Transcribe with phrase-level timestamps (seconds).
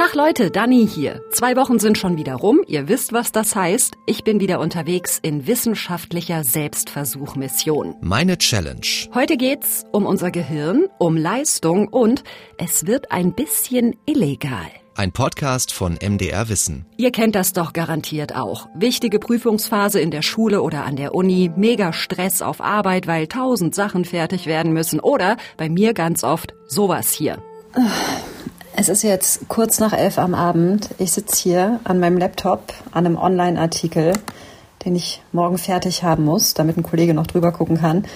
[0.00, 1.20] Tag Leute, Dani hier.
[1.30, 2.62] Zwei Wochen sind schon wieder rum.
[2.66, 3.98] Ihr wisst, was das heißt.
[4.06, 7.96] Ich bin wieder unterwegs in wissenschaftlicher Selbstversuchmission.
[8.00, 8.80] Meine Challenge.
[9.12, 12.24] Heute geht's um unser Gehirn, um Leistung und
[12.56, 14.70] es wird ein bisschen illegal.
[14.94, 16.86] Ein Podcast von MDR Wissen.
[16.96, 18.70] Ihr kennt das doch garantiert auch.
[18.74, 23.74] Wichtige Prüfungsphase in der Schule oder an der Uni, mega Stress auf Arbeit, weil tausend
[23.74, 27.42] Sachen fertig werden müssen oder bei mir ganz oft sowas hier.
[28.80, 30.88] Es ist jetzt kurz nach elf am Abend.
[30.96, 34.14] Ich sitze hier an meinem Laptop an einem Online-Artikel,
[34.86, 38.06] den ich morgen fertig haben muss, damit ein Kollege noch drüber gucken kann.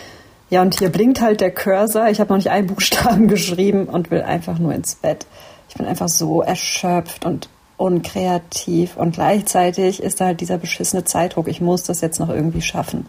[0.48, 2.08] Ja, und hier blinkt halt der Cursor.
[2.08, 5.26] Ich habe noch nicht einen Buchstaben geschrieben und will einfach nur ins Bett.
[5.68, 11.46] Ich bin einfach so erschöpft und unkreativ und gleichzeitig ist da halt dieser beschissene Zeitdruck.
[11.46, 13.04] Ich muss das jetzt noch irgendwie schaffen.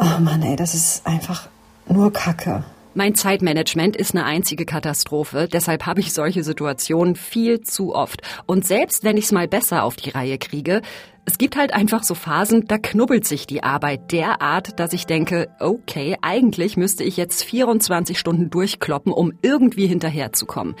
[0.00, 1.50] Oh Mann, ey, das ist einfach
[1.86, 2.64] nur Kacke.
[2.96, 8.22] Mein Zeitmanagement ist eine einzige Katastrophe, deshalb habe ich solche Situationen viel zu oft.
[8.46, 10.80] Und selbst wenn ich es mal besser auf die Reihe kriege,
[11.26, 15.50] es gibt halt einfach so Phasen, da knubbelt sich die Arbeit derart, dass ich denke,
[15.60, 20.74] okay, eigentlich müsste ich jetzt 24 Stunden durchkloppen, um irgendwie hinterherzukommen.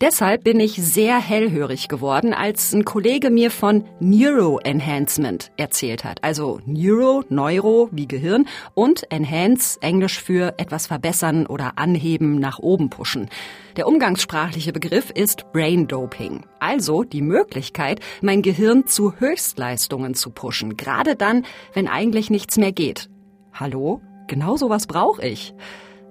[0.00, 6.22] Deshalb bin ich sehr hellhörig geworden, als ein Kollege mir von Neuroenhancement erzählt hat.
[6.22, 12.90] Also Neuro, Neuro wie Gehirn und Enhance, Englisch für etwas verbessern oder anheben, nach oben
[12.90, 13.28] pushen.
[13.76, 16.44] Der umgangssprachliche Begriff ist Brain Doping.
[16.60, 20.76] Also die Möglichkeit, mein Gehirn zu Höchstleistungen zu pushen.
[20.76, 23.10] Gerade dann, wenn eigentlich nichts mehr geht.
[23.52, 24.00] Hallo?
[24.28, 25.54] Genau sowas brauche ich.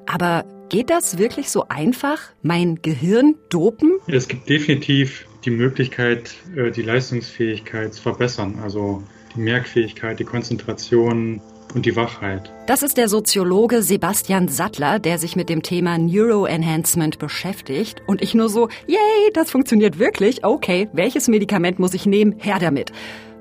[0.07, 2.19] Aber Geht das wirklich so einfach?
[2.41, 3.99] Mein Gehirn dopen?
[4.07, 8.59] Es gibt definitiv die Möglichkeit, äh, die Leistungsfähigkeit zu verbessern.
[8.61, 9.01] Also
[9.33, 11.39] die Merkfähigkeit, die Konzentration
[11.73, 12.51] und die Wachheit.
[12.65, 18.01] Das ist der Soziologe Sebastian Sattler, der sich mit dem Thema Neuroenhancement beschäftigt.
[18.05, 20.43] Und ich nur so, yay, das funktioniert wirklich.
[20.43, 22.35] Okay, welches Medikament muss ich nehmen?
[22.39, 22.91] Her damit.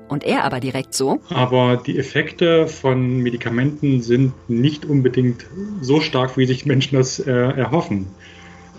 [0.07, 1.19] Und er aber direkt so.
[1.29, 5.45] Aber die Effekte von Medikamenten sind nicht unbedingt
[5.81, 8.07] so stark, wie sich Menschen das äh, erhoffen.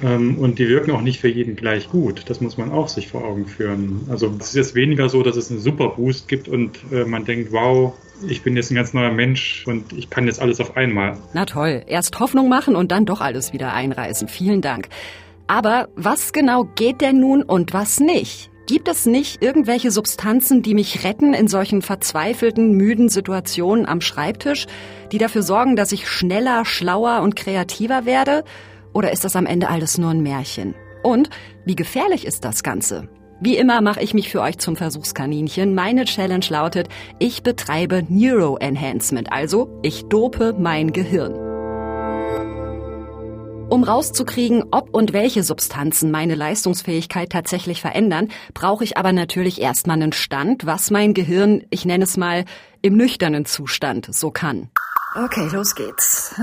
[0.02, 2.24] Ähm, und die wirken auch nicht für jeden gleich gut.
[2.28, 4.06] Das muss man auch sich vor Augen führen.
[4.08, 7.24] Also es ist jetzt weniger so, dass es einen super Boost gibt und äh, man
[7.24, 7.94] denkt, wow,
[8.26, 11.16] ich bin jetzt ein ganz neuer Mensch und ich kann jetzt alles auf einmal.
[11.34, 14.28] Na toll, erst Hoffnung machen und dann doch alles wieder einreißen.
[14.28, 14.88] Vielen Dank.
[15.46, 18.50] Aber was genau geht denn nun und was nicht?
[18.68, 24.66] Gibt es nicht irgendwelche Substanzen, die mich retten in solchen verzweifelten, müden Situationen am Schreibtisch,
[25.10, 28.44] die dafür sorgen, dass ich schneller, schlauer und kreativer werde?
[28.92, 30.74] Oder ist das am Ende alles nur ein Märchen?
[31.02, 31.30] Und
[31.64, 33.08] wie gefährlich ist das Ganze?
[33.40, 35.74] Wie immer mache ich mich für euch zum Versuchskaninchen.
[35.74, 41.47] Meine Challenge lautet, ich betreibe Neuroenhancement, also ich dope mein Gehirn.
[43.70, 49.96] Um rauszukriegen, ob und welche Substanzen meine Leistungsfähigkeit tatsächlich verändern, brauche ich aber natürlich erstmal
[49.96, 52.46] einen Stand, was mein Gehirn, ich nenne es mal,
[52.80, 54.70] im nüchternen Zustand so kann.
[55.22, 56.34] Okay, los geht's.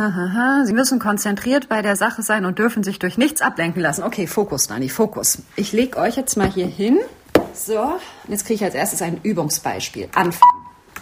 [0.65, 4.03] Sie müssen konzentriert bei der Sache sein und dürfen sich durch nichts ablenken lassen.
[4.03, 5.39] Okay, Fokus, Dani, Fokus.
[5.55, 6.99] Ich leg euch jetzt mal hier hin.
[7.55, 7.95] So,
[8.27, 10.09] jetzt kriege ich als erstes ein Übungsbeispiel.
[10.13, 10.54] Anfangen.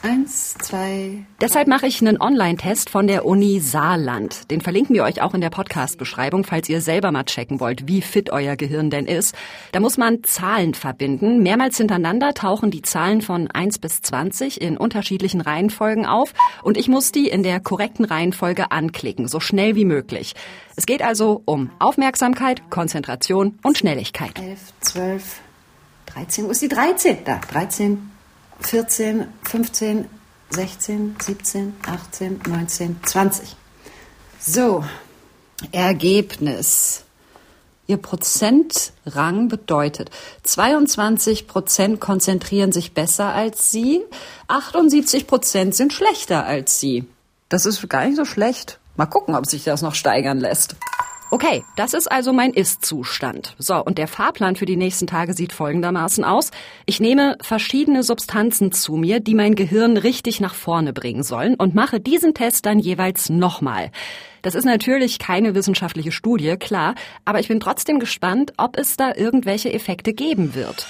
[0.06, 1.24] Eins, zwei.
[1.40, 4.52] Deshalb mache ich einen Online-Test von der Uni Saarland.
[4.52, 8.02] Den verlinken wir euch auch in der Podcast-Beschreibung, falls ihr selber mal checken wollt, wie
[8.02, 9.34] fit euer Gehirn denn ist.
[9.72, 11.42] Da muss man Zahlen verbinden.
[11.42, 16.34] Mehrmals hintereinander tauchen die Zahlen von 1 bis 20 in unterschiedlichen Reihenfolgen auf
[16.64, 20.36] und ich muss die in der korrekten Reihenfolge anklicken, so schnell wie möglich.
[20.76, 24.38] Es geht also um Aufmerksamkeit, Konzentration und Schnelligkeit.
[24.38, 25.40] 11, 12,
[26.08, 26.46] 13.
[26.46, 27.20] Wo ist die 13?
[27.24, 28.10] Da, 13,
[28.62, 30.10] 14, 15,
[30.50, 33.56] 16, 17, 18, 19, 20.
[34.40, 34.84] So,
[35.72, 37.04] Ergebnis.
[37.86, 40.10] Ihr Prozentrang bedeutet,
[40.44, 44.02] 22 Prozent konzentrieren sich besser als Sie,
[44.48, 47.06] 78 Prozent sind schlechter als Sie.
[47.50, 48.80] Das ist gar nicht so schlecht.
[48.96, 50.76] Mal gucken, ob sich das noch steigern lässt.
[51.34, 53.56] Okay, das ist also mein Ist-Zustand.
[53.58, 56.52] So, und der Fahrplan für die nächsten Tage sieht folgendermaßen aus.
[56.86, 61.74] Ich nehme verschiedene Substanzen zu mir, die mein Gehirn richtig nach vorne bringen sollen und
[61.74, 63.90] mache diesen Test dann jeweils nochmal.
[64.44, 66.94] Das ist natürlich keine wissenschaftliche Studie, klar,
[67.26, 70.86] aber ich bin trotzdem gespannt, ob es da irgendwelche Effekte geben wird.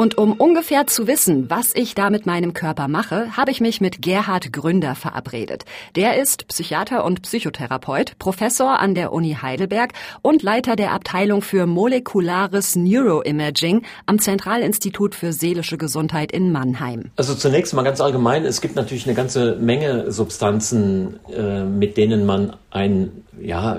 [0.00, 3.82] Und um ungefähr zu wissen, was ich da mit meinem Körper mache, habe ich mich
[3.82, 5.66] mit Gerhard Gründer verabredet.
[5.94, 9.92] Der ist Psychiater und Psychotherapeut, Professor an der Uni Heidelberg
[10.22, 17.10] und Leiter der Abteilung für molekulares Neuroimaging am Zentralinstitut für seelische Gesundheit in Mannheim.
[17.16, 22.24] Also zunächst mal ganz allgemein, es gibt natürlich eine ganze Menge Substanzen, äh, mit denen
[22.24, 23.78] man ein ja,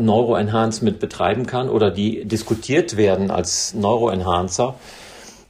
[0.00, 4.74] Neuroenhancement betreiben kann oder die diskutiert werden als Neuroenhancer.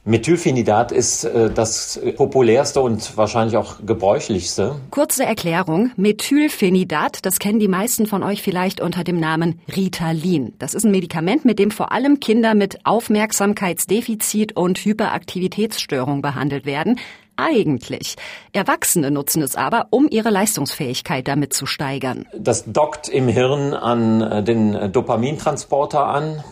[0.07, 4.75] Methylphenidat ist äh, das populärste und wahrscheinlich auch gebräuchlichste.
[4.91, 5.91] Kurze Erklärung.
[5.95, 10.53] Methylphenidat, das kennen die meisten von euch vielleicht unter dem Namen Ritalin.
[10.59, 16.99] Das ist ein Medikament, mit dem vor allem Kinder mit Aufmerksamkeitsdefizit und Hyperaktivitätsstörung behandelt werden.
[17.35, 18.15] Eigentlich.
[18.53, 22.25] Erwachsene nutzen es aber, um ihre Leistungsfähigkeit damit zu steigern.
[22.37, 26.43] Das dockt im Hirn an äh, den Dopamintransporter an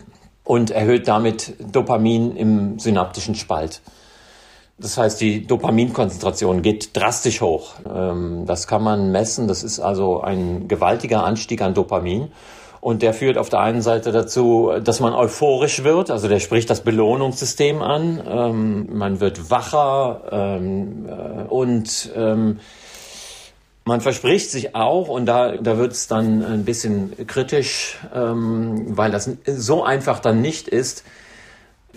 [0.43, 3.81] und erhöht damit Dopamin im synaptischen Spalt.
[4.77, 7.75] Das heißt, die Dopaminkonzentration geht drastisch hoch.
[7.87, 9.47] Ähm, das kann man messen.
[9.47, 12.31] Das ist also ein gewaltiger Anstieg an Dopamin.
[12.81, 16.69] Und der führt auf der einen Seite dazu, dass man euphorisch wird, also der spricht
[16.69, 18.21] das Belohnungssystem an.
[18.27, 22.11] Ähm, man wird wacher ähm, äh, und
[23.85, 29.11] man verspricht sich auch, und da, da wird es dann ein bisschen kritisch, ähm, weil
[29.11, 31.03] das so einfach dann nicht ist,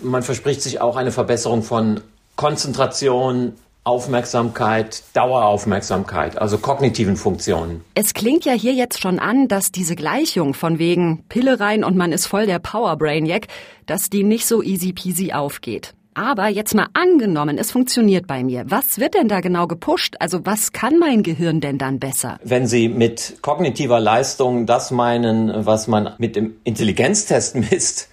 [0.01, 2.01] man verspricht sich auch eine Verbesserung von
[2.35, 3.53] Konzentration,
[3.83, 7.85] Aufmerksamkeit, Daueraufmerksamkeit, also kognitiven Funktionen.
[7.95, 11.95] Es klingt ja hier jetzt schon an, dass diese Gleichung von wegen Pille rein und
[11.95, 13.47] man ist voll der Powerbrainiac,
[13.85, 15.93] dass die nicht so easy peasy aufgeht.
[16.17, 18.63] Aber jetzt mal angenommen, es funktioniert bei mir.
[18.67, 20.15] Was wird denn da genau gepusht?
[20.19, 22.39] Also was kann mein Gehirn denn dann besser?
[22.43, 28.09] Wenn Sie mit kognitiver Leistung das meinen, was man mit dem Intelligenztest misst,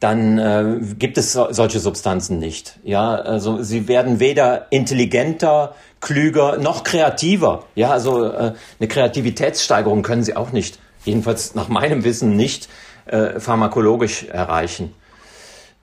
[0.00, 2.80] dann äh, gibt es so, solche Substanzen nicht.
[2.82, 7.66] Ja, also sie werden weder intelligenter, klüger noch kreativer.
[7.76, 12.68] Ja, also äh, eine Kreativitätssteigerung können sie auch nicht, jedenfalls nach meinem Wissen nicht
[13.06, 14.92] äh, pharmakologisch erreichen.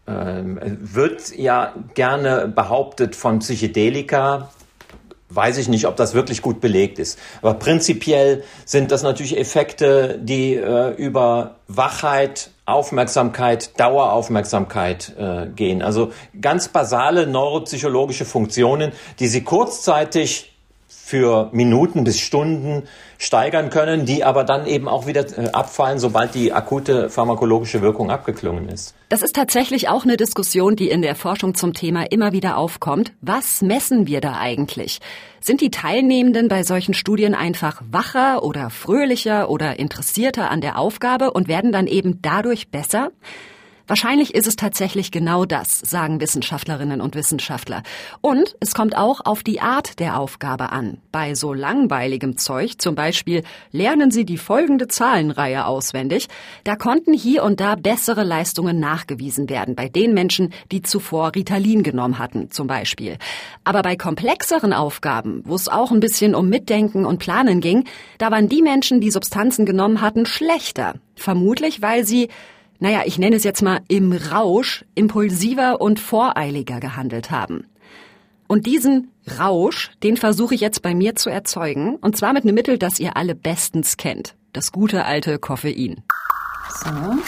[0.07, 4.49] Ähm, wird ja gerne behauptet von Psychedelika,
[5.29, 7.19] weiß ich nicht, ob das wirklich gut belegt ist.
[7.41, 15.81] Aber prinzipiell sind das natürlich Effekte, die äh, über Wachheit, Aufmerksamkeit, Daueraufmerksamkeit äh, gehen.
[15.81, 20.50] Also ganz basale neuropsychologische Funktionen, die Sie kurzzeitig
[21.11, 22.83] für Minuten bis Stunden
[23.17, 28.09] steigern können, die aber dann eben auch wieder äh, abfallen, sobald die akute pharmakologische Wirkung
[28.09, 28.95] abgeklungen ist.
[29.09, 33.11] Das ist tatsächlich auch eine Diskussion, die in der Forschung zum Thema immer wieder aufkommt.
[33.19, 34.99] Was messen wir da eigentlich?
[35.41, 41.31] Sind die Teilnehmenden bei solchen Studien einfach wacher oder fröhlicher oder interessierter an der Aufgabe
[41.31, 43.11] und werden dann eben dadurch besser?
[43.91, 47.83] Wahrscheinlich ist es tatsächlich genau das, sagen Wissenschaftlerinnen und Wissenschaftler.
[48.21, 50.99] Und es kommt auch auf die Art der Aufgabe an.
[51.11, 53.43] Bei so langweiligem Zeug, zum Beispiel
[53.73, 56.29] lernen Sie die folgende Zahlenreihe auswendig,
[56.63, 61.83] da konnten hier und da bessere Leistungen nachgewiesen werden, bei den Menschen, die zuvor Ritalin
[61.83, 63.17] genommen hatten, zum Beispiel.
[63.65, 67.83] Aber bei komplexeren Aufgaben, wo es auch ein bisschen um Mitdenken und Planen ging,
[68.19, 70.93] da waren die Menschen, die Substanzen genommen hatten, schlechter.
[71.17, 72.29] Vermutlich, weil sie
[72.81, 77.67] naja, ich nenne es jetzt mal im Rausch, impulsiver und voreiliger gehandelt haben.
[78.47, 82.55] Und diesen Rausch, den versuche ich jetzt bei mir zu erzeugen, und zwar mit einem
[82.55, 84.33] Mittel, das ihr alle bestens kennt.
[84.51, 86.01] Das gute alte Koffein.
[86.83, 86.89] So.
[86.89, 87.21] Eine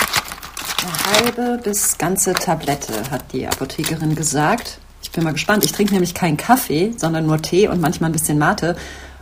[1.21, 4.79] halbe bis ganze Tablette, hat die Apothekerin gesagt.
[5.03, 5.63] Ich bin mal gespannt.
[5.63, 8.75] Ich trinke nämlich keinen Kaffee, sondern nur Tee und manchmal ein bisschen Mate.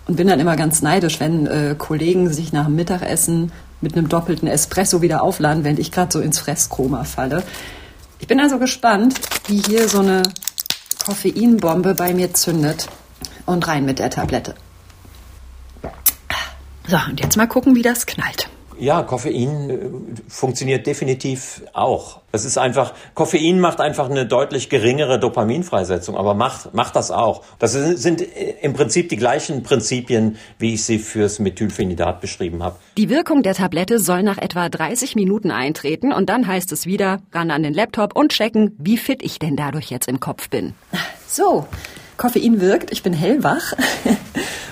[0.07, 4.09] Und bin dann immer ganz neidisch, wenn äh, Kollegen sich nach dem Mittagessen mit einem
[4.09, 7.43] doppelten Espresso wieder aufladen, während ich gerade so ins Fresskoma falle.
[8.19, 10.23] Ich bin also gespannt, wie hier so eine
[11.03, 12.88] Koffeinbombe bei mir zündet.
[13.45, 14.53] Und rein mit der Tablette.
[16.88, 18.50] So, und jetzt mal gucken, wie das knallt.
[18.81, 19.77] Ja, Koffein äh,
[20.27, 22.21] funktioniert definitiv auch.
[22.31, 27.43] Es ist einfach, Koffein macht einfach eine deutlich geringere Dopaminfreisetzung, aber macht, macht das auch.
[27.59, 32.77] Das sind äh, im Prinzip die gleichen Prinzipien, wie ich sie fürs Methylphenidat beschrieben habe.
[32.97, 37.19] Die Wirkung der Tablette soll nach etwa 30 Minuten eintreten und dann heißt es wieder,
[37.31, 40.73] ran an den Laptop und checken, wie fit ich denn dadurch jetzt im Kopf bin.
[41.27, 41.67] So,
[42.17, 43.73] Koffein wirkt, ich bin hellwach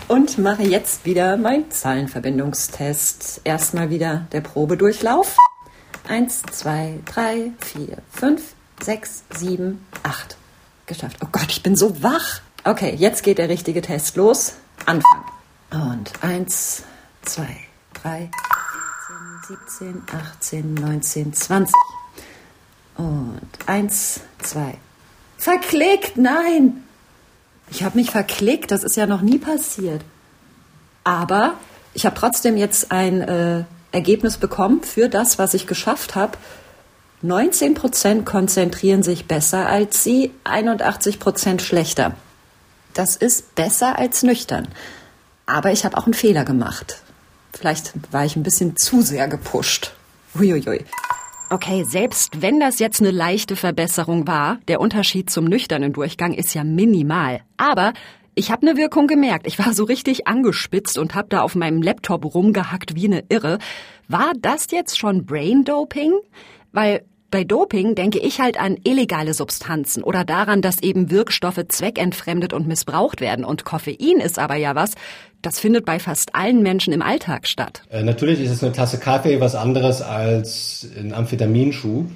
[0.10, 3.42] und mache jetzt wieder meinen Zahlenverbindungstest.
[3.44, 5.38] Erstmal wieder der Probedurchlauf.
[6.08, 10.36] Eins, zwei, drei, vier, fünf, sechs, sieben, acht.
[10.88, 11.18] Geschafft.
[11.24, 12.42] Oh Gott, ich bin so wach.
[12.64, 14.56] Okay, jetzt geht der richtige Test los.
[14.86, 15.24] Anfang.
[15.72, 16.84] Und eins,
[17.22, 17.56] zwei,
[17.94, 18.32] drei,
[19.48, 20.04] 17,
[20.36, 21.74] 18, 19, 20.
[22.98, 24.78] Und eins, zwei,
[25.38, 26.84] Verklickt, nein!
[27.72, 30.02] Ich habe mich verklickt, das ist ja noch nie passiert.
[31.04, 31.54] Aber
[31.94, 36.38] ich habe trotzdem jetzt ein äh, Ergebnis bekommen für das, was ich geschafft habe.
[37.22, 42.16] 19 Prozent konzentrieren sich besser als Sie, 81 Prozent schlechter.
[42.94, 44.68] Das ist besser als nüchtern.
[45.46, 47.02] Aber ich habe auch einen Fehler gemacht.
[47.54, 49.94] Vielleicht war ich ein bisschen zu sehr gepusht.
[50.36, 50.86] Uiuiui.
[51.52, 56.54] Okay, selbst wenn das jetzt eine leichte Verbesserung war, der Unterschied zum nüchternen Durchgang ist
[56.54, 57.42] ja minimal.
[57.58, 57.94] Aber
[58.36, 59.48] ich habe eine Wirkung gemerkt.
[59.48, 63.58] Ich war so richtig angespitzt und habe da auf meinem Laptop rumgehackt wie eine Irre.
[64.08, 66.14] War das jetzt schon Brain Doping?
[66.72, 72.54] Weil bei Doping denke ich halt an illegale Substanzen oder daran, dass eben Wirkstoffe zweckentfremdet
[72.54, 73.46] und missbraucht werden.
[73.46, 74.94] Und Koffein ist aber ja was,
[75.42, 77.84] das findet bei fast allen Menschen im Alltag statt.
[77.90, 82.08] Äh, natürlich ist es eine Tasse Kaffee was anderes als ein Amphetaminschub.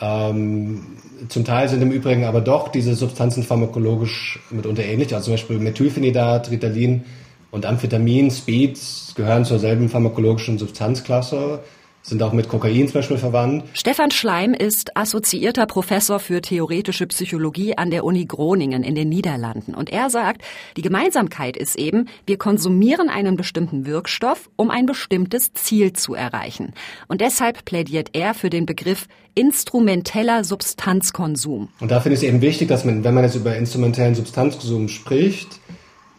[0.00, 5.14] Ähm, zum Teil sind im Übrigen aber doch diese Substanzen pharmakologisch mitunter ähnlich.
[5.14, 7.04] Also zum Beispiel Methylphenidat, Ritalin
[7.50, 8.80] und Amphetamin, Speed
[9.14, 11.60] gehören zur selben pharmakologischen Substanzklasse
[12.04, 13.64] sind auch mit Kokain zum Beispiel verwandt.
[13.72, 19.74] Stefan Schleim ist assoziierter Professor für theoretische Psychologie an der Uni Groningen in den Niederlanden.
[19.74, 20.42] Und er sagt,
[20.76, 26.74] die Gemeinsamkeit ist eben, wir konsumieren einen bestimmten Wirkstoff, um ein bestimmtes Ziel zu erreichen.
[27.08, 31.70] Und deshalb plädiert er für den Begriff instrumenteller Substanzkonsum.
[31.80, 34.88] Und da finde ich es eben wichtig, dass man, wenn man jetzt über instrumentellen Substanzkonsum
[34.88, 35.58] spricht,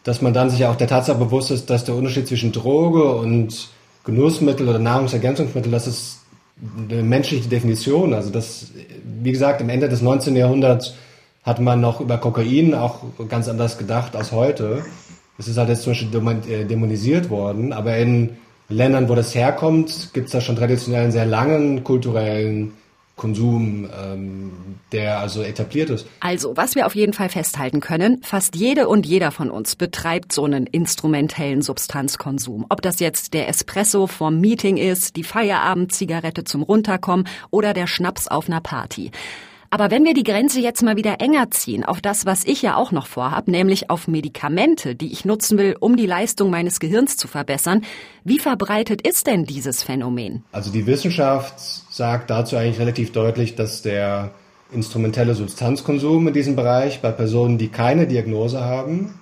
[0.03, 3.69] dass man dann sich auch der Tatsache bewusst ist, dass der Unterschied zwischen Droge und
[4.05, 6.19] Genussmittel oder Nahrungsergänzungsmittel, das ist
[6.89, 8.13] eine menschliche Definition.
[8.13, 8.71] Also das,
[9.03, 10.35] wie gesagt, im Ende des 19.
[10.35, 10.93] Jahrhunderts
[11.43, 14.83] hat man noch über Kokain auch ganz anders gedacht als heute.
[15.37, 18.37] Es ist halt jetzt zum Beispiel äh, dämonisiert worden, aber in
[18.69, 22.73] Ländern, wo das herkommt, gibt es da schon traditionell einen sehr langen kulturellen
[23.15, 24.51] Konsum, ähm,
[24.91, 26.05] der also etabliert ist.
[26.19, 30.33] Also, was wir auf jeden Fall festhalten können, fast jede und jeder von uns betreibt
[30.33, 32.65] so einen instrumentellen Substanzkonsum.
[32.67, 38.27] Ob das jetzt der Espresso vom Meeting ist, die Feierabendzigarette zum Runterkommen oder der Schnaps
[38.27, 39.11] auf einer Party.
[39.69, 42.75] Aber wenn wir die Grenze jetzt mal wieder enger ziehen auf das, was ich ja
[42.75, 47.17] auch noch vorhab, nämlich auf Medikamente, die ich nutzen will, um die Leistung meines Gehirns
[47.17, 47.83] zu verbessern,
[48.23, 50.43] wie verbreitet ist denn dieses Phänomen?
[50.51, 54.31] Also die Wissenschaft sagt dazu eigentlich relativ deutlich, dass der
[54.71, 59.19] instrumentelle Substanzkonsum in diesem Bereich bei Personen, die keine Diagnose haben,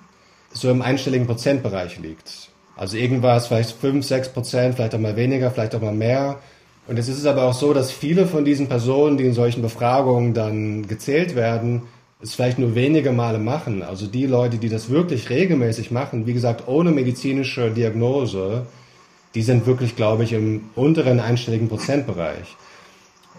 [0.52, 2.48] so im einstelligen Prozentbereich liegt.
[2.76, 6.38] Also irgendwas, vielleicht 5, 6 Prozent, vielleicht auch mal weniger, vielleicht auch mal mehr.
[6.86, 10.34] Und es ist aber auch so, dass viele von diesen Personen, die in solchen Befragungen
[10.34, 11.82] dann gezählt werden,
[12.22, 13.82] es vielleicht nur wenige Male machen.
[13.82, 18.66] Also die Leute, die das wirklich regelmäßig machen, wie gesagt, ohne medizinische Diagnose,
[19.34, 22.56] die sind wirklich, glaube ich, im unteren einstelligen Prozentbereich.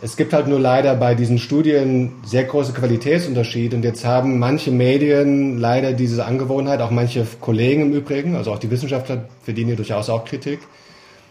[0.02, 4.70] Es gibt halt nur leider bei diesen Studien sehr große Qualitätsunterschiede und jetzt haben manche
[4.70, 9.78] Medien leider diese Angewohnheit, auch manche Kollegen im Übrigen, also auch die Wissenschaftler verdienen hier
[9.78, 10.60] durchaus auch Kritik,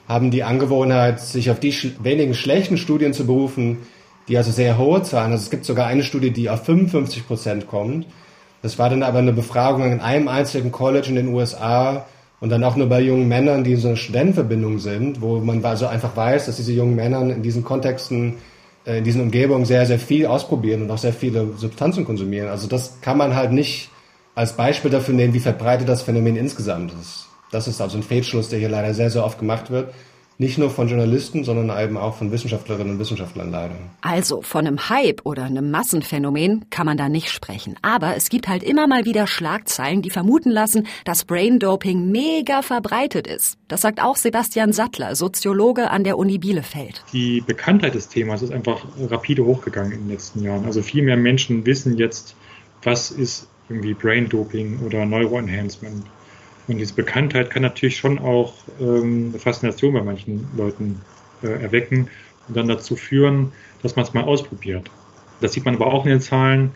[0.09, 3.79] haben die Angewohnheit, sich auf die sch wenigen schlechten Studien zu berufen,
[4.29, 7.67] die also sehr hohe Zahlen, also es gibt sogar eine Studie, die auf 55 Prozent
[7.67, 8.07] kommt.
[8.63, 12.07] Das war dann aber eine Befragung in einem einzigen College in den USA
[12.41, 15.65] und dann auch nur bei jungen Männern, die in so einer Studentenverbindung sind, wo man
[15.65, 18.37] also einfach weiß, dass diese jungen Männer in diesen Kontexten,
[18.87, 22.49] äh, in diesen Umgebungen sehr, sehr viel ausprobieren und auch sehr viele Substanzen konsumieren.
[22.49, 23.91] Also das kann man halt nicht
[24.35, 27.29] als Beispiel dafür nehmen, wie verbreitet das Phänomen insgesamt ist.
[27.55, 29.95] Das ist also ein Fehlschluss, der hier leider sehr, sehr oft gemacht wird.
[30.39, 33.77] Nicht nur von Journalisten, sondern eben auch von Wissenschaftlerinnen und Wissenschaftlern leider.
[34.01, 37.77] Also von einem Hype oder einem Massenphänomen kann man da nicht sprechen.
[37.83, 43.29] Aber es gibt halt immer mal wieder Schlagzeilen, die vermuten lassen, dass Braindoping mega verbreitet
[43.29, 43.57] ist.
[43.69, 47.05] Das sagt auch Sebastian Sattler, Soziologe an der Uni Bielefeld.
[47.13, 50.65] Die Bekanntheit des Themas ist einfach rapide hochgegangen in den letzten Jahren.
[50.65, 52.35] Also viel mehr Menschen wissen jetzt,
[52.83, 56.05] was ist irgendwie Braindoping oder Neuroenhancement.
[56.67, 61.01] Und diese Bekanntheit kann natürlich schon auch ähm, eine Faszination bei manchen Leuten
[61.43, 62.09] äh, erwecken
[62.49, 63.53] und dann dazu führen,
[63.83, 64.91] dass man es mal ausprobiert.
[65.41, 66.73] Das sieht man aber auch in den Zahlen.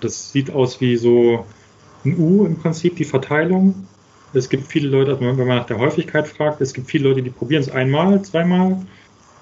[0.00, 1.46] Das sieht aus wie so
[2.04, 3.86] ein U im Prinzip, die Verteilung.
[4.34, 7.22] Es gibt viele Leute, also wenn man nach der Häufigkeit fragt, es gibt viele Leute,
[7.22, 8.78] die probieren es einmal, zweimal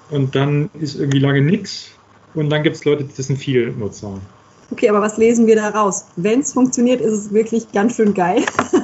[0.09, 1.91] und dann ist irgendwie lange nichts.
[2.33, 4.19] Und dann gibt es Leute, das sind viele Nutzer.
[4.71, 6.05] Okay, aber was lesen wir da raus?
[6.17, 8.43] Wenn es funktioniert, ist es wirklich ganz schön geil.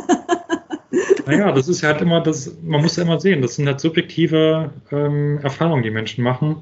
[1.26, 4.72] Naja, das ist halt immer, das, man muss ja immer sehen, das sind halt subjektive
[4.92, 6.58] ähm, Erfahrungen, die Menschen machen.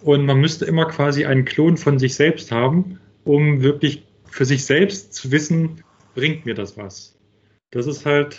[0.00, 4.64] Und man müsste immer quasi einen Klon von sich selbst haben, um wirklich für sich
[4.64, 5.82] selbst zu wissen,
[6.14, 7.16] bringt mir das was.
[7.70, 8.38] Das ist halt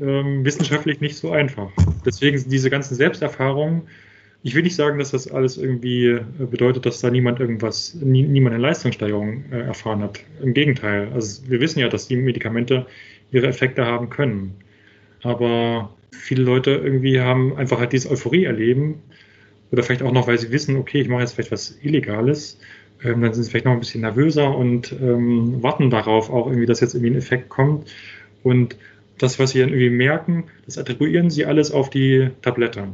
[0.00, 1.70] ähm, wissenschaftlich nicht so einfach.
[2.04, 3.88] Deswegen sind diese ganzen Selbsterfahrungen
[4.42, 8.22] Ich will nicht sagen, dass das alles irgendwie äh, bedeutet, dass da niemand irgendwas, nie,
[8.22, 10.20] niemand eine Leistungssteigerung äh, erfahren hat.
[10.42, 11.10] Im Gegenteil.
[11.12, 12.86] Also wir wissen ja, dass die Medikamente
[13.32, 14.54] ihre Effekte haben können.
[15.22, 19.02] Aber viele Leute irgendwie haben einfach halt diese Euphorie erleben.
[19.72, 22.58] Oder vielleicht auch noch, weil sie wissen, okay, ich mache jetzt vielleicht was Illegales.
[23.02, 26.66] Ähm, dann sind sie vielleicht noch ein bisschen nervöser und ähm, warten darauf auch irgendwie,
[26.66, 27.88] dass jetzt irgendwie ein Effekt kommt.
[28.42, 28.76] Und
[29.18, 32.88] das, was sie dann irgendwie merken, das attribuieren sie alles auf die Tablette.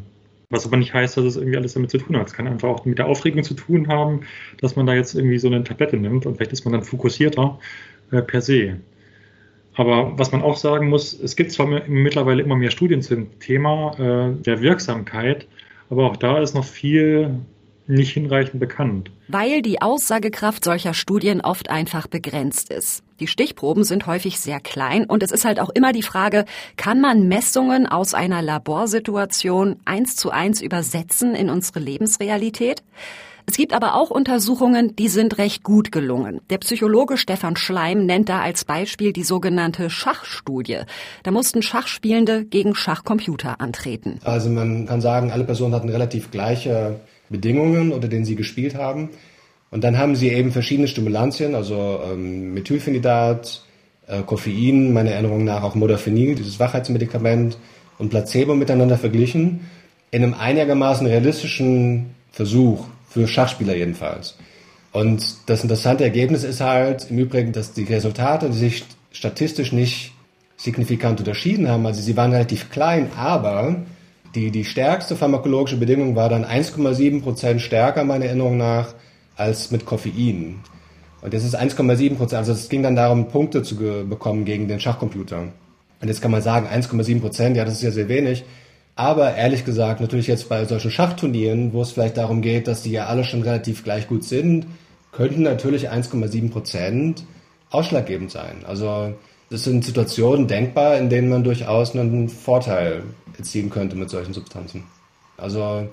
[0.50, 2.28] Was aber nicht heißt, dass es irgendwie alles damit zu tun hat.
[2.28, 4.20] Es kann einfach auch mit der Aufregung zu tun haben,
[4.60, 7.58] dass man da jetzt irgendwie so eine Tablette nimmt und vielleicht ist man dann fokussierter
[8.12, 8.76] äh, per se.
[9.76, 13.92] Aber was man auch sagen muss, es gibt zwar mittlerweile immer mehr Studien zum Thema
[13.98, 15.46] äh, der Wirksamkeit,
[15.90, 17.38] aber auch da ist noch viel
[17.86, 19.10] nicht hinreichend bekannt.
[19.28, 23.04] Weil die Aussagekraft solcher Studien oft einfach begrenzt ist.
[23.20, 27.00] Die Stichproben sind häufig sehr klein und es ist halt auch immer die Frage, kann
[27.00, 32.82] man Messungen aus einer Laborsituation eins zu eins übersetzen in unsere Lebensrealität?
[33.48, 36.40] Es gibt aber auch Untersuchungen, die sind recht gut gelungen.
[36.50, 40.80] Der Psychologe Stefan Schleim nennt da als Beispiel die sogenannte Schachstudie.
[41.22, 44.18] Da mussten Schachspielende gegen Schachcomputer antreten.
[44.24, 49.10] Also man kann sagen, alle Personen hatten relativ gleiche Bedingungen, unter denen sie gespielt haben.
[49.70, 53.62] Und dann haben sie eben verschiedene Stimulantien, also ähm, Methylphenidat,
[54.08, 57.58] äh, Koffein, meiner Erinnerung nach auch Modafinil, dieses Wachheitsmedikament
[57.98, 59.68] und Placebo miteinander verglichen,
[60.10, 64.36] in einem einigermaßen realistischen Versuch, für Schachspieler jedenfalls.
[64.92, 70.12] Und das interessante Ergebnis ist halt im Übrigen, dass die Resultate sich statistisch nicht
[70.56, 71.86] signifikant unterschieden haben.
[71.86, 73.76] Also sie waren relativ klein, aber
[74.34, 78.94] die, die stärkste pharmakologische Bedingung war dann 1,7 Prozent stärker, meiner Erinnerung nach,
[79.36, 80.60] als mit Koffein.
[81.22, 82.38] Und das ist 1,7 Prozent.
[82.38, 85.48] Also es ging dann darum, Punkte zu bekommen gegen den Schachcomputer.
[86.00, 88.44] Und jetzt kann man sagen, 1,7 Prozent, ja, das ist ja sehr wenig.
[88.96, 92.92] Aber ehrlich gesagt, natürlich jetzt bei solchen Schachturnieren, wo es vielleicht darum geht, dass die
[92.92, 94.66] ja alle schon relativ gleich gut sind,
[95.12, 97.24] könnten natürlich 1,7 Prozent
[97.70, 98.64] ausschlaggebend sein.
[98.66, 99.12] Also
[99.50, 103.02] das sind Situationen denkbar, in denen man durchaus einen Vorteil
[103.36, 104.84] erzielen könnte mit solchen Substanzen.
[105.36, 105.86] Also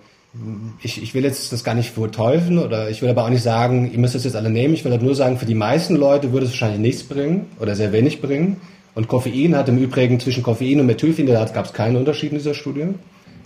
[0.82, 3.92] ich, ich will jetzt das gar nicht verteufeln oder ich will aber auch nicht sagen,
[3.92, 4.74] ihr müsst das jetzt alle nehmen.
[4.74, 7.76] Ich will halt nur sagen, für die meisten Leute würde es wahrscheinlich nichts bringen oder
[7.76, 8.62] sehr wenig bringen.
[8.95, 12.53] Und Koffein hat im Übrigen zwischen Koffein und Methylphenidat gab es keinen Unterschied in dieser
[12.53, 12.89] Studie.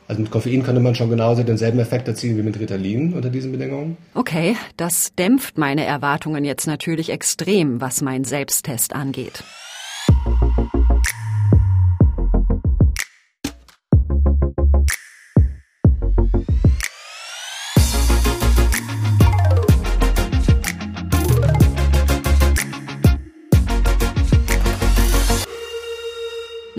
[0.07, 3.51] Also mit Koffein könnte man schon genauso denselben Effekt erzielen wie mit Ritalin unter diesen
[3.51, 3.97] Bedingungen.
[4.13, 9.43] Okay, das dämpft meine Erwartungen jetzt natürlich extrem, was mein Selbsttest angeht.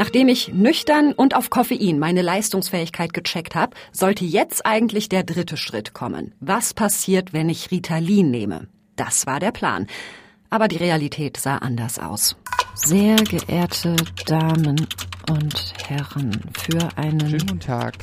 [0.09, 5.59] Nachdem ich nüchtern und auf Koffein meine Leistungsfähigkeit gecheckt habe, sollte jetzt eigentlich der dritte
[5.59, 6.33] Schritt kommen.
[6.41, 8.69] Was passiert, wenn ich Ritalin nehme?
[8.97, 9.87] Das war der Plan.
[10.49, 12.37] Aber die Realität sah anders aus.
[12.75, 14.87] Sehr geehrte Damen
[15.29, 17.39] und Herren, für einen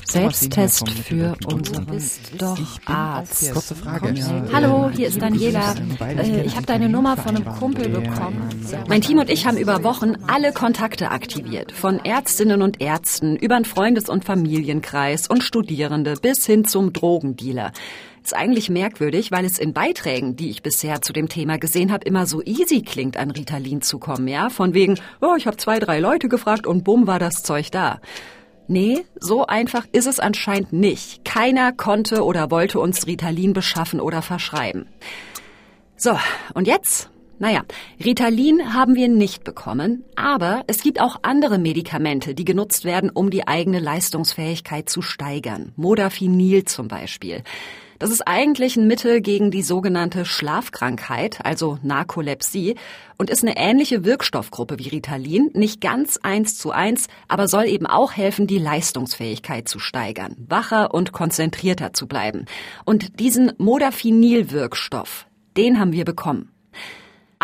[0.05, 2.01] Selbsttest für unseren
[2.37, 3.51] doch Arzt.
[3.51, 4.13] Kurze Frage.
[4.53, 5.75] Hallo, hier ist Daniela.
[6.01, 8.49] Äh, ich habe deine Nummer von einem Kumpel bekommen.
[8.87, 11.71] Mein Team und ich haben über Wochen alle Kontakte aktiviert.
[11.71, 17.71] Von Ärztinnen und Ärzten über einen Freundes- und Familienkreis und Studierende bis hin zum Drogendealer
[18.25, 22.05] ist eigentlich merkwürdig, weil es in Beiträgen, die ich bisher zu dem Thema gesehen habe,
[22.05, 24.49] immer so easy klingt, an Ritalin zu kommen, ja?
[24.49, 27.99] Von wegen, oh, ich habe zwei, drei Leute gefragt und bumm war das Zeug da.
[28.67, 31.23] Nee, so einfach ist es anscheinend nicht.
[31.23, 34.87] Keiner konnte oder wollte uns Ritalin beschaffen oder verschreiben.
[35.95, 36.17] So,
[36.55, 37.11] und jetzt?
[37.37, 37.63] Naja,
[38.03, 43.29] Ritalin haben wir nicht bekommen, aber es gibt auch andere Medikamente, die genutzt werden, um
[43.29, 45.73] die eigene Leistungsfähigkeit zu steigern.
[45.75, 47.43] Modafinil zum Beispiel.
[47.99, 52.75] Das ist eigentlich ein Mittel gegen die sogenannte Schlafkrankheit, also Narkolepsie,
[53.17, 57.85] und ist eine ähnliche Wirkstoffgruppe wie Ritalin, nicht ganz eins zu eins, aber soll eben
[57.85, 62.45] auch helfen, die Leistungsfähigkeit zu steigern, wacher und konzentrierter zu bleiben.
[62.83, 66.54] Und diesen Modafinil-Wirkstoff, den haben wir bekommen.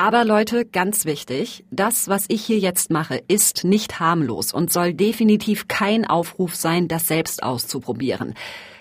[0.04, 4.96] Aber Leute, ganz wichtig, das, was ich hier jetzt mache, ist nicht harmlos und soll
[4.96, 8.34] definitiv kein Aufruf sein, das selbst auszuprobieren.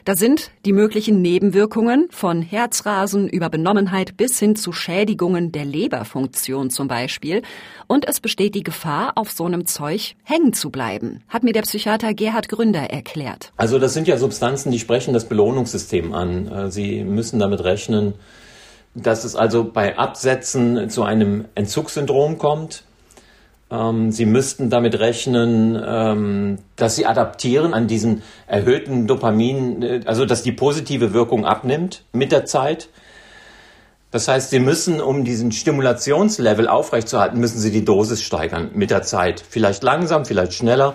[0.06, 6.70] Da sind die möglichen Nebenwirkungen von Herzrasen über Benommenheit bis hin zu Schädigungen der Leberfunktion
[6.70, 7.42] zum Beispiel.
[7.86, 11.62] Und es besteht die Gefahr, auf so einem Zeug hängen zu bleiben, hat mir der
[11.62, 13.52] Psychiater Gerhard Gründer erklärt.
[13.58, 16.50] Also das sind ja Substanzen, die sprechen das Belohnungssystem an.
[16.50, 18.14] Äh, Sie müssen damit rechnen,
[18.94, 22.84] dass es also bei Absätzen zu einem Entzugssyndrom kommt.
[23.70, 30.26] Ähm, sie müssten damit rechnen, ähm, dass sie adaptieren an diesen erhöhten Dopamin, äh, also
[30.26, 32.88] dass die positive Wirkung abnimmt mit der Zeit.
[34.10, 39.02] Das heißt, sie müssen, um diesen Stimulationslevel aufrechtzuerhalten, müssen sie die Dosis steigern mit der
[39.02, 39.40] Zeit.
[39.48, 40.94] Vielleicht langsam, vielleicht schneller.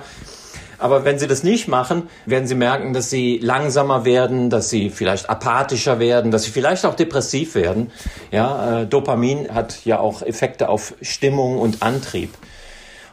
[0.86, 4.91] Aber wenn sie das nicht machen, werden sie merken, dass sie langsamer werden, dass sie
[4.91, 7.89] vielleicht apathischer werden, dass sie vielleicht auch depressiv werden.
[8.30, 12.30] Ja, äh, Dopamin hat ja auch Effekte auf Stimmung und Antrieb.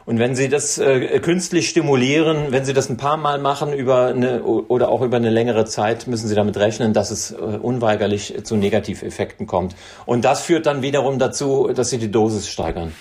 [0.04, 4.08] Und wenn Sie das äh, künstlich stimulieren, wenn Sie das ein paar Mal machen über
[4.08, 8.34] eine oder auch über eine längere Zeit, müssen Sie damit rechnen, dass es äh, unweigerlich
[8.44, 9.74] zu Negativeffekten kommt.
[10.04, 12.92] Und das führt dann wiederum dazu, dass Sie die Dosis steigern.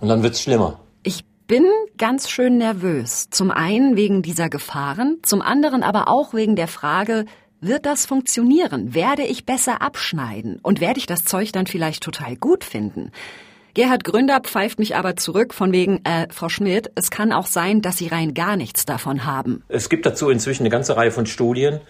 [0.00, 0.80] Und dann wird's schlimmer.
[1.46, 1.66] Bin
[1.98, 3.28] ganz schön nervös.
[3.28, 7.26] Zum einen wegen dieser Gefahren, zum anderen aber auch wegen der Frage,
[7.60, 8.94] wird das funktionieren?
[8.94, 10.58] Werde ich besser abschneiden?
[10.62, 13.10] Und werde ich das Zeug dann vielleicht total gut finden?
[13.74, 17.82] Gerhard Gründer pfeift mich aber zurück von wegen, äh, Frau Schmidt, es kann auch sein,
[17.82, 19.62] dass Sie rein gar nichts davon haben.
[19.68, 21.80] Es gibt dazu inzwischen eine ganze Reihe von Studien,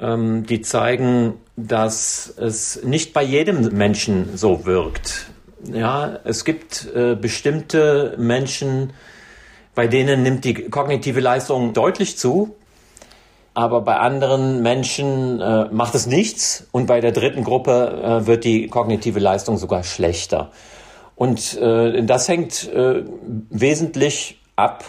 [0.00, 5.28] ähm, die zeigen, dass es nicht bei jedem Menschen so wirkt.
[5.72, 8.92] Ja, es gibt äh, bestimmte Menschen,
[9.74, 12.54] bei denen nimmt die kognitive Leistung deutlich zu,
[13.54, 18.44] aber bei anderen Menschen äh, macht es nichts und bei der dritten Gruppe äh, wird
[18.44, 20.50] die kognitive Leistung sogar schlechter.
[21.16, 23.04] Und äh, das hängt äh,
[23.50, 24.84] wesentlich ab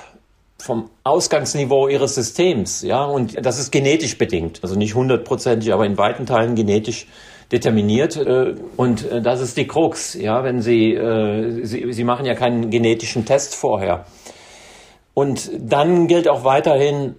[0.58, 5.98] vom Ausgangsniveau ihres Systems, ja, und das ist genetisch bedingt, also nicht hundertprozentig, aber in
[5.98, 7.06] weiten Teilen genetisch
[7.52, 8.18] determiniert.
[8.18, 12.36] Äh, und äh, das ist die Krux, ja, wenn Sie, äh, Sie, Sie machen ja
[12.36, 14.06] keinen genetischen Test vorher.
[15.14, 17.16] Und dann gilt auch weiterhin,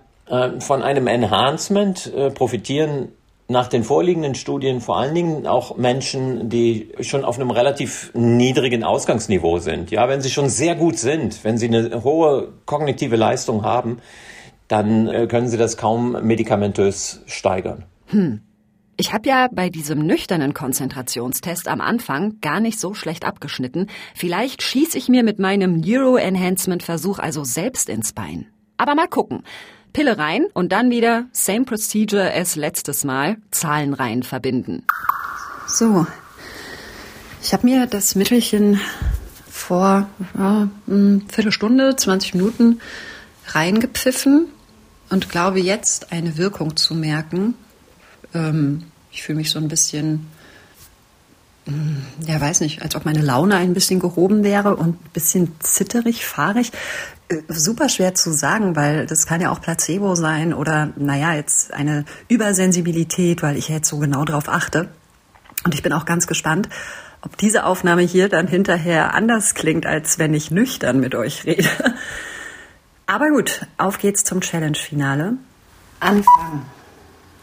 [0.58, 3.12] von einem Enhancement profitieren
[3.48, 8.82] nach den vorliegenden Studien vor allen Dingen auch Menschen, die schon auf einem relativ niedrigen
[8.82, 9.92] Ausgangsniveau sind.
[9.92, 14.00] Ja, wenn sie schon sehr gut sind, wenn sie eine hohe kognitive Leistung haben,
[14.66, 17.84] dann können sie das kaum medikamentös steigern.
[18.08, 18.40] Hm.
[18.98, 23.88] Ich habe ja bei diesem nüchternen Konzentrationstest am Anfang gar nicht so schlecht abgeschnitten.
[24.14, 28.46] Vielleicht schieße ich mir mit meinem Neuro-Enhancement-Versuch also selbst ins Bein.
[28.78, 29.42] Aber mal gucken.
[29.92, 34.82] Pille rein und dann wieder same procedure as letztes Mal, Zahlenreihen verbinden.
[35.66, 36.06] So,
[37.42, 38.80] ich habe mir das Mittelchen
[39.50, 42.80] vor ja, eine Viertelstunde, 20 Minuten
[43.48, 44.46] reingepfiffen
[45.10, 47.54] und glaube jetzt eine Wirkung zu merken.
[48.36, 50.26] Ähm, ich fühle mich so ein bisschen,
[51.64, 55.52] hm, ja weiß nicht, als ob meine Laune ein bisschen gehoben wäre und ein bisschen
[55.60, 56.72] zitterig, fahrig.
[57.28, 61.72] Äh, super schwer zu sagen, weil das kann ja auch Placebo sein oder, naja, jetzt
[61.72, 64.88] eine Übersensibilität, weil ich jetzt so genau drauf achte.
[65.64, 66.68] Und ich bin auch ganz gespannt,
[67.22, 71.68] ob diese Aufnahme hier dann hinterher anders klingt, als wenn ich nüchtern mit euch rede.
[73.06, 75.34] Aber gut, auf geht's zum Challenge-Finale.
[76.00, 76.75] Anfangen.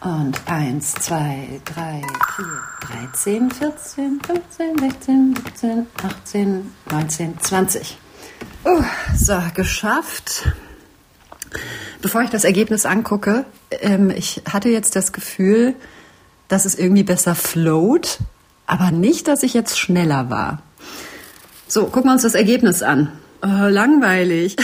[0.03, 2.01] Und eins, zwei, drei,
[2.35, 2.45] vier,
[2.81, 7.97] dreizehn, vierzehn, fünfzehn, sechzehn, siebzehn, achtzehn, neunzehn, zwanzig.
[8.65, 8.83] Uh,
[9.15, 10.51] so, geschafft.
[12.01, 15.73] Bevor ich das Ergebnis angucke, ähm, ich hatte jetzt das Gefühl,
[16.49, 18.19] dass es irgendwie besser float,
[18.67, 20.63] aber nicht, dass ich jetzt schneller war.
[21.69, 23.09] So, gucken wir uns das Ergebnis an.
[23.41, 24.57] Oh, langweilig.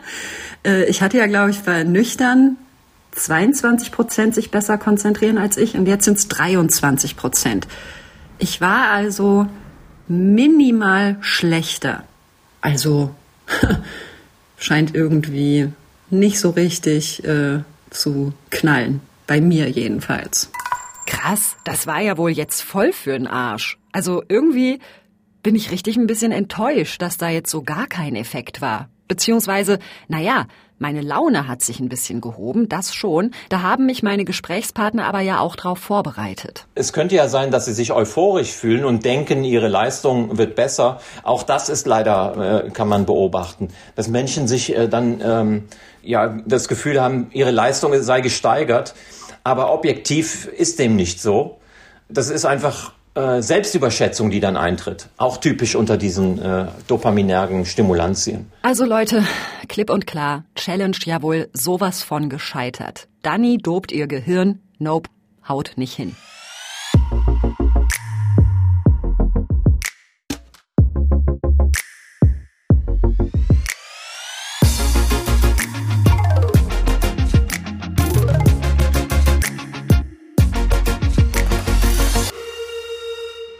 [0.66, 2.56] äh, ich hatte ja, glaube ich, bei nüchtern
[3.12, 7.68] 22 Prozent sich besser konzentrieren als ich und jetzt sind es 23 Prozent.
[8.38, 9.46] Ich war also
[10.08, 12.04] minimal schlechter.
[12.60, 13.14] Also
[14.56, 15.68] scheint irgendwie
[16.10, 19.00] nicht so richtig äh, zu knallen.
[19.26, 20.50] Bei mir jedenfalls.
[21.06, 23.78] Krass, das war ja wohl jetzt voll für den Arsch.
[23.92, 24.80] Also irgendwie
[25.42, 28.88] bin ich richtig ein bisschen enttäuscht, dass da jetzt so gar kein Effekt war.
[29.12, 30.46] Beziehungsweise, naja,
[30.78, 33.32] meine Laune hat sich ein bisschen gehoben, das schon.
[33.50, 36.66] Da haben mich meine Gesprächspartner aber ja auch drauf vorbereitet.
[36.74, 40.98] Es könnte ja sein, dass sie sich euphorisch fühlen und denken, ihre Leistung wird besser.
[41.24, 45.64] Auch das ist leider, äh, kann man beobachten, dass Menschen sich äh, dann ähm,
[46.02, 48.94] ja das Gefühl haben, ihre Leistung sei gesteigert.
[49.44, 51.58] Aber objektiv ist dem nicht so.
[52.08, 55.08] Das ist einfach äh, Selbstüberschätzung, die dann eintritt.
[55.16, 58.50] Auch typisch unter diesen äh, dopaminergen Stimulantien.
[58.62, 59.24] Also Leute,
[59.68, 63.08] klipp und klar, Challenge ja wohl sowas von gescheitert.
[63.22, 65.10] Danny dobt ihr Gehirn, nope,
[65.46, 66.16] haut nicht hin.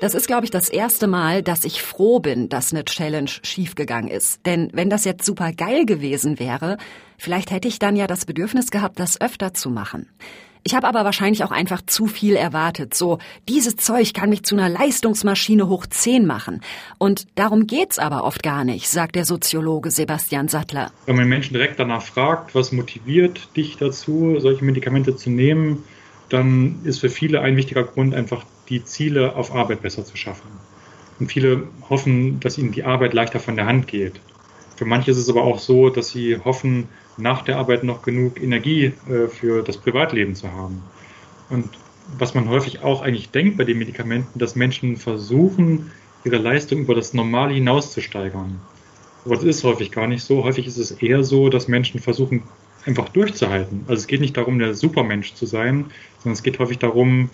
[0.02, 4.10] Das ist, glaube ich, das erste Mal, dass ich froh bin, dass eine Challenge schiefgegangen
[4.10, 4.44] ist.
[4.44, 6.76] Denn wenn das jetzt super geil gewesen wäre,
[7.18, 10.08] vielleicht hätte ich dann ja das Bedürfnis gehabt, das öfter zu machen.
[10.64, 12.94] Ich habe aber wahrscheinlich auch einfach zu viel erwartet.
[12.94, 16.62] So, dieses Zeug kann mich zu einer Leistungsmaschine hoch 10 machen.
[16.98, 20.90] Und darum geht's aber oft gar nicht, sagt der Soziologe Sebastian Sattler.
[21.06, 25.84] Wenn man Menschen direkt danach fragt, was motiviert dich dazu, solche Medikamente zu nehmen,
[26.28, 30.48] dann ist für viele ein wichtiger Grund einfach die Ziele auf Arbeit besser zu schaffen.
[31.20, 34.20] Und viele hoffen, dass ihnen die Arbeit leichter von der Hand geht.
[34.76, 38.42] Für manche ist es aber auch so, dass sie hoffen, nach der Arbeit noch genug
[38.42, 40.82] Energie äh, für das Privatleben zu haben.
[41.50, 41.68] Und
[42.18, 45.90] was man häufig auch eigentlich denkt bei den Medikamenten, dass Menschen versuchen,
[46.24, 48.60] ihre Leistung über das Normale hinaus zu steigern.
[49.24, 50.42] Aber das ist häufig gar nicht so.
[50.44, 52.42] Häufig ist es eher so, dass Menschen versuchen,
[52.86, 53.84] einfach durchzuhalten.
[53.86, 57.30] Also es geht nicht darum, der Supermensch zu sein, sondern es geht häufig darum,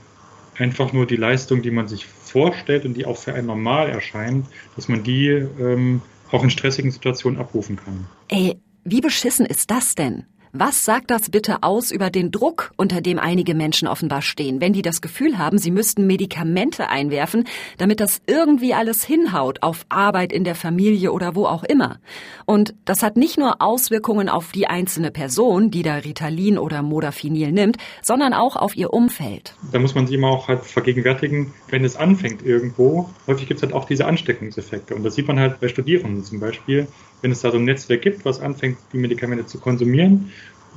[0.59, 4.47] einfach nur die Leistung, die man sich vorstellt und die auch für einen normal erscheint,
[4.77, 8.07] dass man die ähm, auch in stressigen Situationen abrufen kann.
[8.29, 10.25] Ey, wie beschissen ist das denn?
[10.53, 14.73] Was sagt das bitte aus über den Druck, unter dem einige Menschen offenbar stehen, wenn
[14.73, 17.45] die das Gefühl haben, sie müssten Medikamente einwerfen,
[17.77, 21.99] damit das irgendwie alles hinhaut auf Arbeit in der Familie oder wo auch immer?
[22.47, 27.53] Und das hat nicht nur Auswirkungen auf die einzelne Person, die da Ritalin oder Modafinil
[27.53, 29.55] nimmt, sondern auch auf ihr Umfeld.
[29.71, 33.63] Da muss man sich immer auch halt vergegenwärtigen, wenn es anfängt irgendwo, häufig gibt es
[33.63, 34.95] halt auch diese Ansteckungseffekte.
[34.95, 36.87] Und das sieht man halt bei Studierenden zum Beispiel,
[37.23, 40.33] wenn es da so ein Netzwerk gibt, was anfängt, die Medikamente zu konsumieren,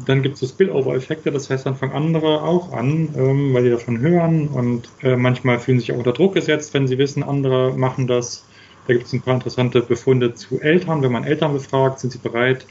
[0.06, 3.69] dann gibt es so Spillover-Effekte, das heißt, dann fangen andere auch an, ähm, weil die
[3.69, 7.77] davon hören und äh, manchmal fühlen sich auch unter Druck gesetzt, wenn sie wissen, andere
[7.77, 8.45] machen das.
[8.88, 11.04] Da gibt es ein paar interessante Befunde zu Eltern.
[11.04, 12.65] Wenn man Eltern befragt, sind sie bereit,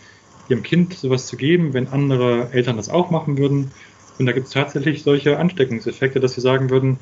[0.49, 3.71] ihrem Kind sowas zu geben, wenn andere Eltern das auch machen würden.
[4.19, 6.99] Und da gibt es tatsächlich solche Ansteckungseffekte, dass sie sagen würden,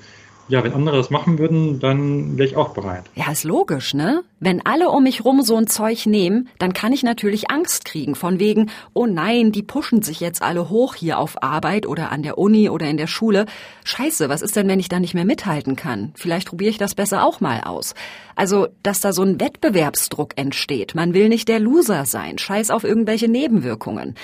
[0.48, 3.04] ja, wenn andere das machen würden, dann wäre ich auch bereit.
[3.14, 4.22] Ja, ist logisch, ne?
[4.40, 8.14] Wenn alle um mich rum so ein Zeug nehmen, dann kann ich natürlich Angst kriegen
[8.14, 12.22] von wegen, oh nein, die pushen sich jetzt alle hoch hier auf Arbeit oder an
[12.22, 13.46] der Uni oder in der Schule.
[13.84, 16.12] Scheiße, was ist denn, wenn ich da nicht mehr mithalten kann?
[16.14, 17.94] Vielleicht probiere ich das besser auch mal aus.
[18.34, 20.94] Also, dass da so ein Wettbewerbsdruck entsteht.
[20.94, 22.38] Man will nicht der Loser sein.
[22.38, 24.14] Scheiß auf irgendwelche Nebenwirkungen.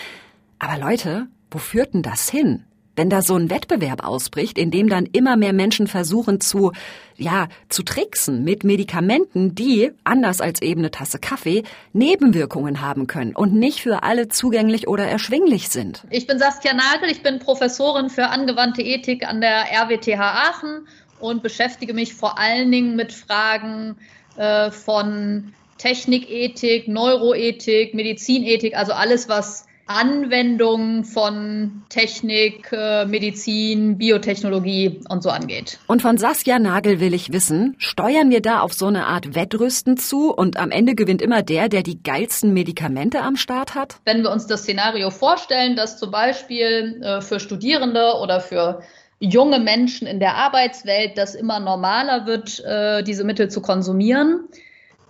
[0.58, 2.64] Aber Leute, wo führt denn das hin?
[2.96, 6.72] Wenn da so ein Wettbewerb ausbricht, in dem dann immer mehr Menschen versuchen zu,
[7.16, 13.34] ja, zu tricksen mit Medikamenten, die, anders als eben eine Tasse Kaffee, Nebenwirkungen haben können
[13.34, 16.04] und nicht für alle zugänglich oder erschwinglich sind.
[16.10, 20.86] Ich bin Saskia Nagel, ich bin Professorin für angewandte Ethik an der RWTH Aachen
[21.20, 23.96] und beschäftige mich vor allen Dingen mit Fragen
[24.36, 35.22] äh, von Technikethik, Neuroethik, Medizinethik, also alles, was Anwendung von Technik, äh, Medizin, Biotechnologie und
[35.22, 35.78] so angeht.
[35.86, 39.98] Und von Saskia Nagel will ich wissen, steuern wir da auf so eine Art Wettrüsten
[39.98, 43.96] zu und am Ende gewinnt immer der, der die geilsten Medikamente am Start hat?
[44.04, 48.80] Wenn wir uns das Szenario vorstellen, dass zum Beispiel äh, für Studierende oder für
[49.20, 54.48] junge Menschen in der Arbeitswelt das immer normaler wird, äh, diese Mittel zu konsumieren,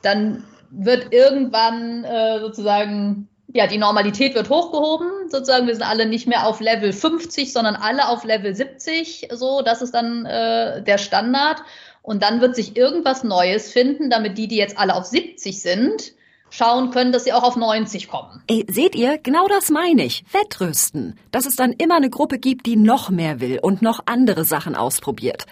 [0.03, 2.05] dann wird irgendwann
[2.41, 5.69] sozusagen ja, die Normalität wird hochgehoben, sozusagen.
[5.69, 9.29] Wir sind alle nicht mehr auf Level 50, sondern alle auf Level 70.
[9.31, 11.62] So, das ist dann äh, der Standard.
[12.03, 16.14] Und dann wird sich irgendwas Neues finden, damit die, die jetzt alle auf 70 sind,
[16.51, 18.43] schauen können, dass sie auch auf 90 kommen.
[18.49, 20.25] Ey, seht ihr, genau das meine ich.
[20.33, 21.17] Wettrüsten.
[21.31, 24.75] Dass es dann immer eine Gruppe gibt, die noch mehr will und noch andere Sachen
[24.75, 25.47] ausprobiert.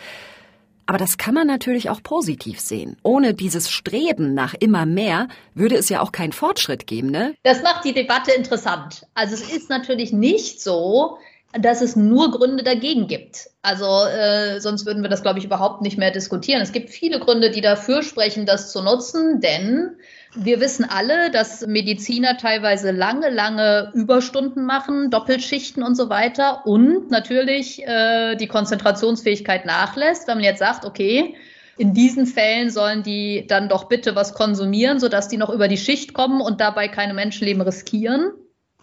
[0.86, 2.96] Aber das kann man natürlich auch positiv sehen.
[3.02, 7.34] Ohne dieses Streben nach immer mehr würde es ja auch keinen Fortschritt geben, ne?
[7.42, 9.06] Das macht die Debatte interessant.
[9.14, 11.18] Also es ist natürlich nicht so,
[11.52, 13.50] dass es nur Gründe dagegen gibt.
[13.60, 16.62] Also äh, sonst würden wir das, glaube ich, überhaupt nicht mehr diskutieren.
[16.62, 19.96] Es gibt viele Gründe, die dafür sprechen, das zu nutzen, denn
[20.34, 27.10] wir wissen alle, dass Mediziner teilweise lange, lange Überstunden machen, Doppelschichten und so weiter und
[27.10, 30.26] natürlich äh, die Konzentrationsfähigkeit nachlässt.
[30.26, 31.36] Wenn man jetzt sagt, okay,
[31.76, 35.76] in diesen Fällen sollen die dann doch bitte was konsumieren, sodass die noch über die
[35.76, 38.32] Schicht kommen und dabei keine Menschenleben riskieren.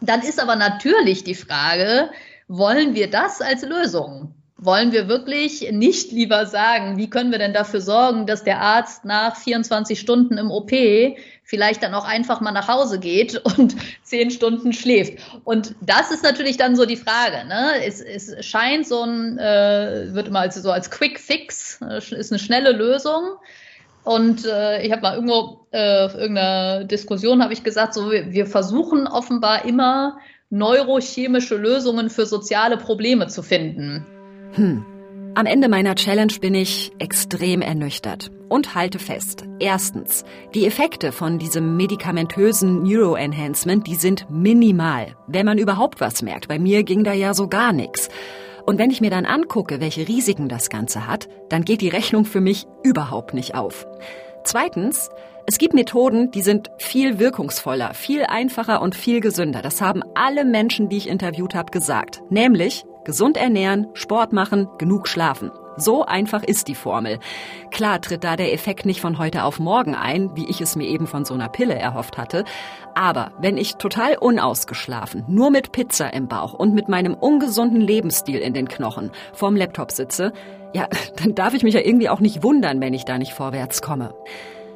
[0.01, 2.09] Dann ist aber natürlich die Frage,
[2.47, 4.35] wollen wir das als Lösung?
[4.61, 9.05] Wollen wir wirklich nicht lieber sagen, wie können wir denn dafür sorgen, dass der Arzt
[9.05, 10.71] nach 24 Stunden im OP
[11.43, 15.17] vielleicht dann auch einfach mal nach Hause geht und zehn Stunden schläft.
[15.45, 17.47] Und das ist natürlich dann so die Frage.
[17.47, 17.85] Ne?
[17.85, 22.31] Es, es scheint so ein, äh, wird immer als, so als Quick Fix, äh, ist
[22.31, 23.37] eine schnelle Lösung.
[24.03, 28.31] Und äh, ich habe mal irgendwo äh, auf irgendeiner Diskussion habe ich gesagt, so wir,
[28.31, 30.17] wir versuchen offenbar immer
[30.49, 34.05] neurochemische Lösungen für soziale Probleme zu finden.
[34.53, 34.85] Hm.
[35.35, 39.45] Am Ende meiner Challenge bin ich extrem ernüchtert und halte fest.
[39.59, 46.47] Erstens, die Effekte von diesem medikamentösen Neuroenhancement, die sind minimal, wenn man überhaupt was merkt.
[46.47, 48.09] Bei mir ging da ja so gar nichts.
[48.65, 52.25] Und wenn ich mir dann angucke, welche Risiken das Ganze hat, dann geht die Rechnung
[52.25, 53.87] für mich überhaupt nicht auf.
[54.43, 55.09] Zweitens,
[55.45, 59.61] es gibt Methoden, die sind viel wirkungsvoller, viel einfacher und viel gesünder.
[59.61, 62.21] Das haben alle Menschen, die ich interviewt habe, gesagt.
[62.29, 65.49] Nämlich Gesund ernähren, Sport machen, genug schlafen.
[65.77, 67.17] So einfach ist die Formel.
[67.71, 70.87] Klar tritt da der Effekt nicht von heute auf morgen ein, wie ich es mir
[70.87, 72.43] eben von so einer Pille erhofft hatte.
[72.93, 78.37] Aber wenn ich total unausgeschlafen, nur mit Pizza im Bauch und mit meinem ungesunden Lebensstil
[78.37, 80.31] in den Knochen vorm Laptop sitze,
[80.75, 83.81] ja, dann darf ich mich ja irgendwie auch nicht wundern, wenn ich da nicht vorwärts
[83.81, 84.13] komme.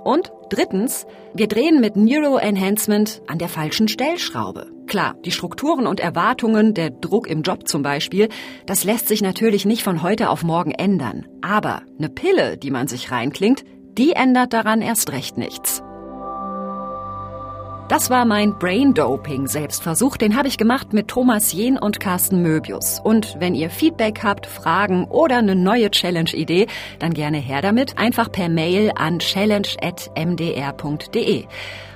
[0.03, 4.71] Und drittens, wir drehen mit Neuroenhancement an der falschen Stellschraube.
[4.85, 8.29] Klar, die Strukturen und Erwartungen, der Druck im Job zum Beispiel,
[8.65, 11.25] das lässt sich natürlich nicht von heute auf morgen ändern.
[11.41, 13.63] Aber eine Pille, die man sich reinklingt,
[13.97, 15.81] die ändert daran erst recht nichts.
[17.89, 20.15] Das war mein Brain Doping Selbstversuch.
[20.15, 23.02] Den habe ich gemacht mit Thomas Jehn und Carsten Möbius.
[23.04, 26.67] Und wenn ihr Feedback habt, Fragen oder eine neue Challenge-Idee,
[27.00, 27.98] dann gerne her damit.
[27.98, 31.46] Einfach per Mail an challenge.mdr.de.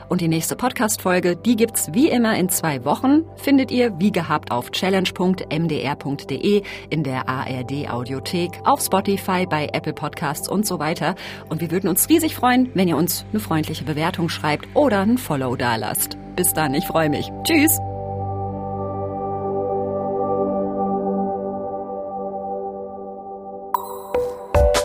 [0.10, 3.26] Und die nächste Podcast-Folge, die gibt's wie immer in zwei Wochen.
[3.36, 10.48] Findet ihr wie gehabt auf challenge.mdr.de, in der ARD Audiothek, auf Spotify, bei Apple Podcasts
[10.48, 11.16] und so weiter.
[11.50, 15.18] Und wir würden uns riesig freuen, wenn ihr uns eine freundliche Bewertung schreibt oder ein
[15.18, 16.18] Follow dalasst.
[16.36, 17.30] Bis dann, ich freue mich.
[17.44, 17.78] Tschüss!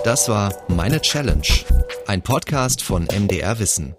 [0.05, 1.47] Das war Meine Challenge,
[2.09, 3.95] ein Podcast von MDR Wissen.